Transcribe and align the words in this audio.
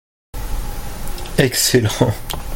Excellent 1.37 2.11